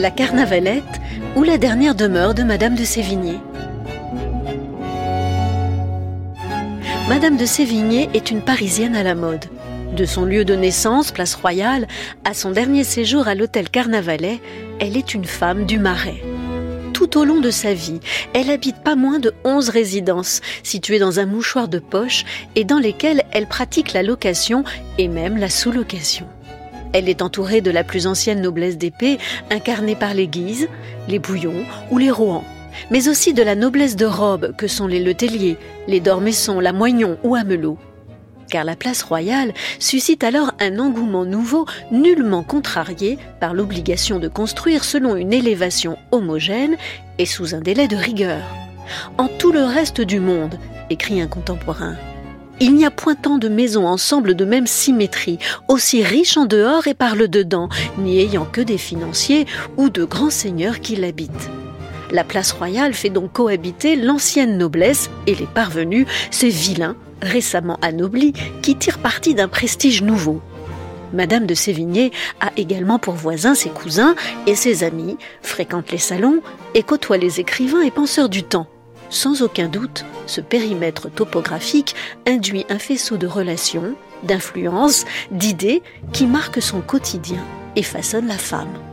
[0.00, 0.98] La Carnavalette
[1.36, 3.34] ou la dernière demeure de Madame de Sévigné.
[7.10, 9.44] Madame de Sévigné est une Parisienne à la mode.
[9.94, 11.86] De son lieu de naissance, place Royale,
[12.24, 14.40] à son dernier séjour à l'hôtel Carnavalet,
[14.80, 16.22] elle est une femme du Marais.
[16.94, 18.00] Tout au long de sa vie,
[18.32, 22.24] elle habite pas moins de 11 résidences, situées dans un mouchoir de poche
[22.54, 24.64] et dans lesquelles elle pratique la location
[24.96, 26.26] et même la sous-location.
[26.92, 29.18] Elle est entourée de la plus ancienne noblesse d'épée,
[29.50, 30.68] incarnée par les Guises,
[31.08, 32.44] les Bouillons ou les Rohan,
[32.90, 37.18] mais aussi de la noblesse de robe que sont les Letellier, les Dormesson, la Moignon
[37.22, 37.78] ou Amelot
[38.50, 44.84] car la place royale suscite alors un engouement nouveau nullement contrarié par l'obligation de construire
[44.84, 46.76] selon une élévation homogène
[47.18, 48.42] et sous un délai de rigueur.
[49.16, 50.58] En tout le reste du monde,
[50.90, 51.96] écrit un contemporain,
[52.60, 55.38] il n'y a point tant de maisons ensemble de même symétrie,
[55.68, 59.46] aussi riches en dehors et par le dedans, n'y ayant que des financiers
[59.76, 61.50] ou de grands seigneurs qui l'habitent.
[62.12, 68.32] La place royale fait donc cohabiter l'ancienne noblesse et les parvenus, ces vilains récemment anobli,
[68.62, 70.40] qui tire parti d'un prestige nouveau.
[71.12, 74.14] Madame de Sévigné a également pour voisins ses cousins
[74.46, 76.40] et ses amis, fréquente les salons
[76.74, 78.68] et côtoie les écrivains et penseurs du temps.
[79.10, 81.94] Sans aucun doute, ce périmètre topographique
[82.26, 87.44] induit un faisceau de relations, d'influences, d'idées qui marquent son quotidien
[87.74, 88.89] et façonne la femme.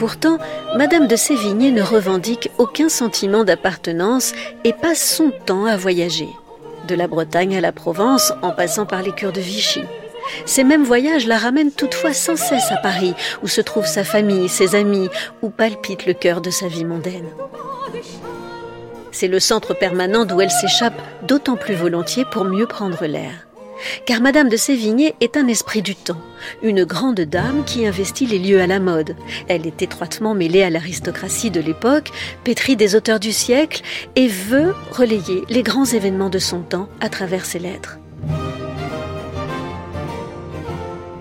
[0.00, 0.38] Pourtant,
[0.78, 4.32] Madame de Sévigné ne revendique aucun sentiment d'appartenance
[4.64, 6.30] et passe son temps à voyager.
[6.88, 9.82] De la Bretagne à la Provence, en passant par les cures de Vichy.
[10.46, 13.12] Ces mêmes voyages la ramènent toutefois sans cesse à Paris,
[13.42, 15.10] où se trouve sa famille, ses amis,
[15.42, 17.28] où palpite le cœur de sa vie mondaine.
[19.12, 23.49] C'est le centre permanent d'où elle s'échappe d'autant plus volontiers pour mieux prendre l'air
[24.06, 26.20] car Madame de Sévigné est un esprit du temps,
[26.62, 29.16] une grande dame qui investit les lieux à la mode.
[29.48, 32.10] Elle est étroitement mêlée à l'aristocratie de l'époque,
[32.44, 33.82] pétrie des auteurs du siècle,
[34.16, 37.98] et veut relayer les grands événements de son temps à travers ses lettres.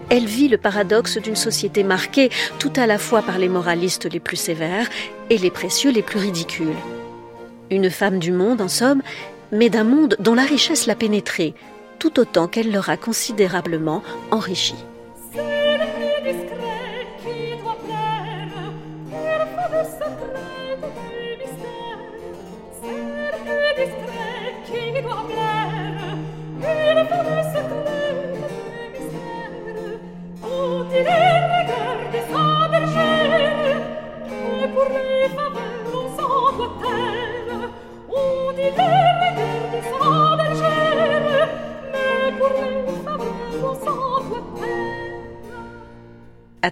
[0.09, 4.19] Elle vit le paradoxe d'une société marquée tout à la fois par les moralistes les
[4.19, 4.89] plus sévères
[5.29, 6.75] et les précieux les plus ridicules.
[7.69, 9.03] Une femme du monde, en somme,
[9.51, 11.53] mais d'un monde dont la richesse l'a pénétrée,
[11.99, 14.01] tout autant qu'elle l'aura considérablement
[14.31, 14.75] enrichi.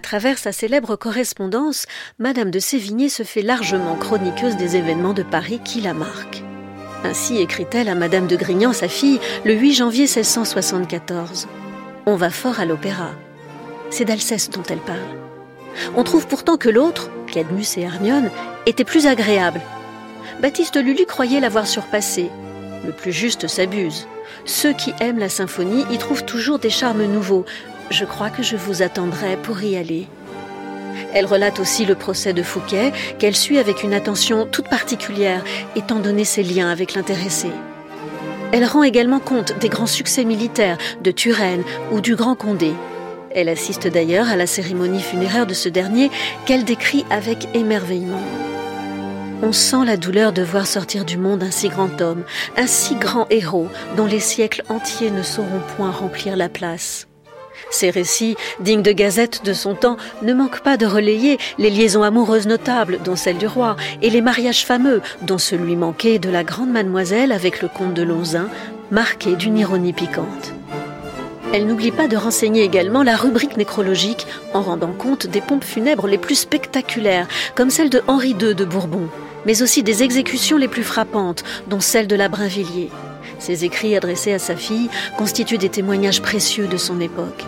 [0.08, 1.84] Travers sa célèbre correspondance,
[2.18, 6.42] Madame de Sévigné se fait largement chroniqueuse des événements de Paris qui la marquent.
[7.04, 11.46] Ainsi écrit-elle à Madame de Grignan, sa fille, le 8 janvier 1674.
[12.06, 13.10] On va fort à l'opéra.
[13.90, 15.18] C'est d'Alceste dont elle parle.
[15.94, 18.30] On trouve pourtant que l'autre, Cadmus et Hermione,
[18.64, 19.60] était plus agréable.
[20.40, 22.30] Baptiste Lulu croyait l'avoir surpassé.
[22.86, 24.08] Le plus juste s'abuse.
[24.46, 27.44] Ceux qui aiment la symphonie y trouvent toujours des charmes nouveaux,
[27.90, 30.06] je crois que je vous attendrai pour y aller.
[31.14, 35.42] Elle relate aussi le procès de Fouquet, qu'elle suit avec une attention toute particulière,
[35.76, 37.48] étant donné ses liens avec l'intéressé.
[38.52, 42.72] Elle rend également compte des grands succès militaires de Turenne ou du Grand Condé.
[43.34, 46.10] Elle assiste d'ailleurs à la cérémonie funéraire de ce dernier
[46.46, 48.22] qu'elle décrit avec émerveillement.
[49.42, 52.24] On sent la douleur de voir sortir du monde un si grand homme,
[52.56, 57.07] un si grand héros dont les siècles entiers ne sauront point remplir la place.
[57.70, 62.02] Ces récits, dignes de gazettes de son temps, ne manquent pas de relayer les liaisons
[62.02, 66.44] amoureuses notables, dont celle du roi, et les mariages fameux, dont celui manqué de la
[66.44, 68.48] grande mademoiselle avec le comte de Lonzin,
[68.90, 70.54] marqué d'une ironie piquante.
[71.52, 76.06] Elle n'oublie pas de renseigner également la rubrique nécrologique en rendant compte des pompes funèbres
[76.06, 79.08] les plus spectaculaires, comme celle de Henri II de Bourbon,
[79.46, 82.90] mais aussi des exécutions les plus frappantes, dont celle de la Brinvilliers.
[83.38, 87.44] Ses écrits adressés à sa fille constituent des témoignages précieux de son époque.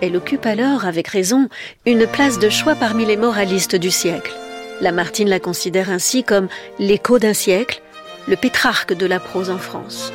[0.00, 1.48] Elle occupe alors, avec raison,
[1.86, 4.32] une place de choix parmi les moralistes du siècle.
[4.80, 7.82] Lamartine la considère ainsi comme l'écho d'un siècle,
[8.26, 10.12] le pétrarque de la prose en France.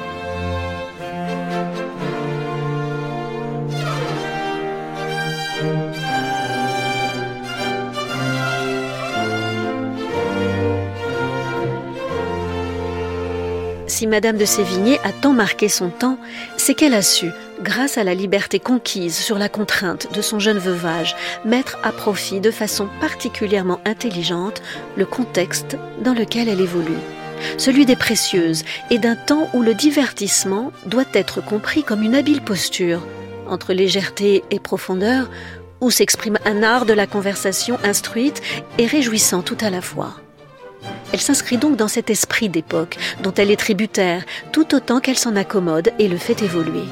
[13.96, 16.18] Si Madame de Sévigné a tant marqué son temps,
[16.58, 17.30] c'est qu'elle a su,
[17.64, 21.16] grâce à la liberté conquise sur la contrainte de son jeune veuvage,
[21.46, 24.62] mettre à profit de façon particulièrement intelligente
[24.98, 27.00] le contexte dans lequel elle évolue
[27.58, 32.42] celui des précieuses et d'un temps où le divertissement doit être compris comme une habile
[32.42, 33.02] posture,
[33.48, 35.30] entre légèreté et profondeur,
[35.80, 38.42] où s'exprime un art de la conversation instruite
[38.78, 40.16] et réjouissant tout à la fois.
[41.16, 45.38] Elle s'inscrit donc dans cet esprit d'époque dont elle est tributaire, tout autant qu'elle s'en
[45.38, 46.84] accommode et le fait évoluer.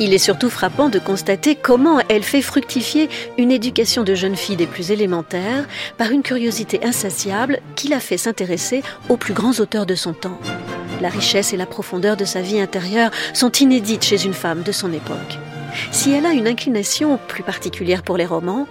[0.00, 3.08] Il est surtout frappant de constater comment elle fait fructifier
[3.38, 5.68] une éducation de jeune fille des plus élémentaires
[5.98, 10.40] par une curiosité insatiable qui l'a fait s'intéresser aux plus grands auteurs de son temps.
[11.00, 14.72] La richesse et la profondeur de sa vie intérieure sont inédites chez une femme de
[14.72, 15.38] son époque.
[15.92, 18.66] Si elle a une inclination plus particulière pour les romans,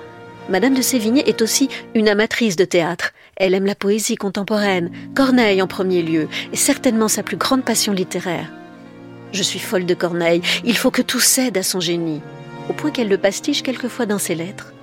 [0.49, 3.13] Madame de Sévigné est aussi une amatrice de théâtre.
[3.35, 7.91] Elle aime la poésie contemporaine, Corneille en premier lieu, et certainement sa plus grande passion
[7.91, 8.51] littéraire.
[9.31, 12.21] Je suis folle de Corneille, il faut que tout cède à son génie,
[12.69, 14.73] au point qu'elle le pastiche quelquefois dans ses lettres.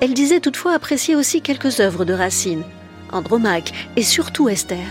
[0.00, 2.64] Elle disait toutefois apprécier aussi quelques œuvres de Racine,
[3.12, 4.86] Andromaque et surtout Esther.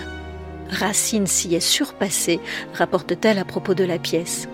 [0.69, 2.39] Racine s'y est surpassé,
[2.73, 4.47] rapporte-t-elle à propos de la pièce.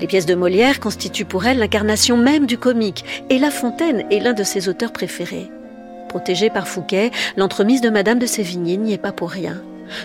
[0.00, 4.20] Les pièces de Molière constituent pour elle l'incarnation même du comique, et La Fontaine est
[4.20, 5.50] l'un de ses auteurs préférés.
[6.14, 9.60] Protégée par Fouquet, l'entremise de Madame de Sévigné n'y est pas pour rien.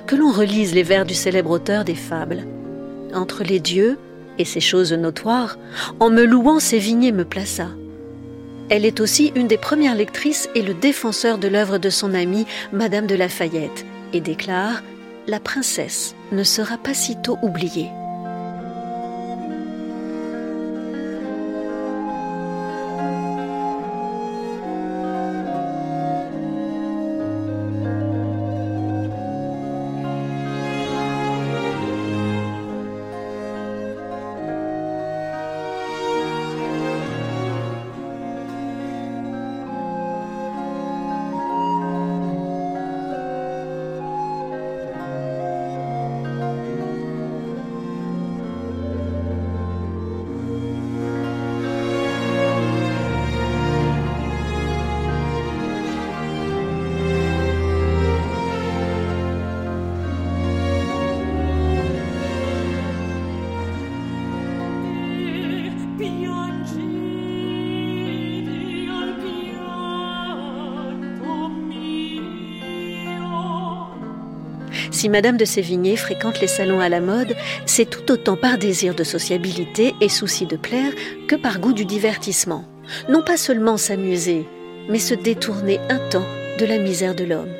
[0.07, 2.47] Que l'on relise les vers du célèbre auteur des fables.
[3.13, 3.99] Entre les dieux
[4.39, 5.59] et ces choses notoires,
[5.99, 7.67] en me louant, Sévigné me plaça.
[8.71, 12.47] Elle est aussi une des premières lectrices et le défenseur de l'œuvre de son amie
[12.73, 14.81] Madame de Lafayette, et déclare
[15.27, 17.91] La princesse ne sera pas sitôt oubliée.
[74.99, 77.33] Si Madame de Sévigné fréquente les salons à la mode,
[77.65, 80.91] c'est tout autant par désir de sociabilité et souci de plaire
[81.29, 82.65] que par goût du divertissement.
[83.07, 84.45] Non pas seulement s'amuser,
[84.89, 86.27] mais se détourner un temps
[86.59, 87.53] de la misère de l'homme.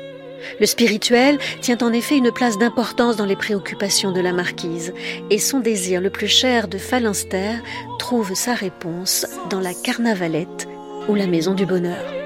[0.60, 4.92] Le spirituel tient en effet une place d'importance dans les préoccupations de la marquise,
[5.30, 7.62] et son désir le plus cher de Phalanstère
[7.98, 10.68] trouve sa réponse dans la Carnavalette
[11.08, 12.19] ou la Maison du Bonheur.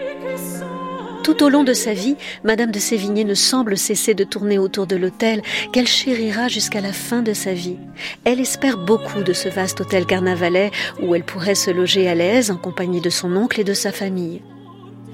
[1.24, 4.86] Tout au long de sa vie, Madame de Sévigné ne semble cesser de tourner autour
[4.86, 5.40] de l'hôtel
[5.72, 7.78] qu'elle chérira jusqu'à la fin de sa vie.
[8.24, 12.50] Elle espère beaucoup de ce vaste hôtel carnavalet où elle pourrait se loger à l'aise
[12.50, 14.42] en compagnie de son oncle et de sa famille.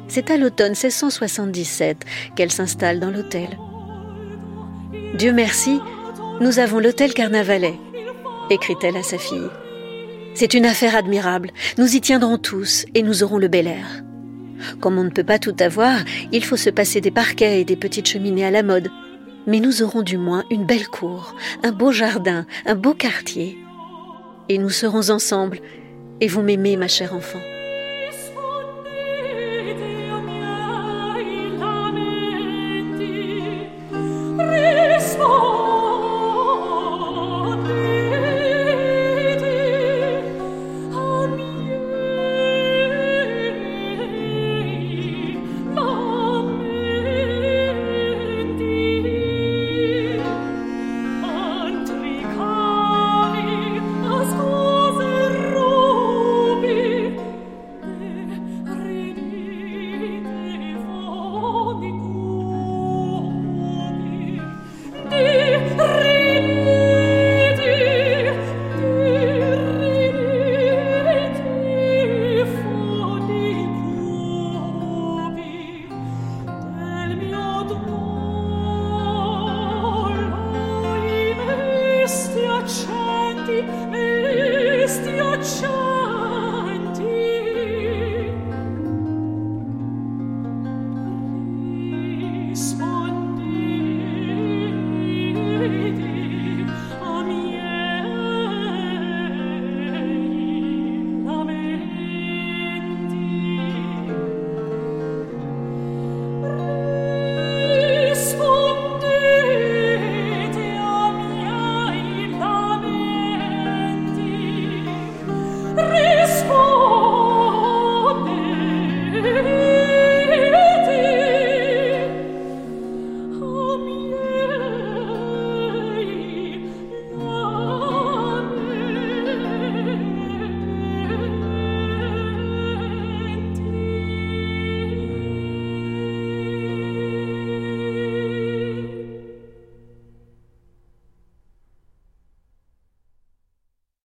[0.09, 1.99] C'est à l'automne 1677
[2.35, 3.57] qu'elle s'installe dans l'hôtel.
[5.17, 5.79] Dieu merci,
[6.41, 7.79] nous avons l'hôtel Carnavalet,
[8.51, 9.49] écrit-elle à sa fille.
[10.35, 14.03] C'est une affaire admirable, nous y tiendrons tous et nous aurons le bel air.
[14.81, 15.99] Comme on ne peut pas tout avoir,
[16.33, 18.91] il faut se passer des parquets et des petites cheminées à la mode.
[19.47, 23.59] Mais nous aurons du moins une belle cour, un beau jardin, un beau quartier.
[24.49, 25.61] Et nous serons ensemble,
[26.21, 27.41] et vous m'aimez, ma chère enfant.